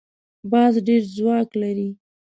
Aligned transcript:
باز 0.51 0.73
ډېر 0.87 1.01
ځواک 1.15 1.49
لري 1.61 1.89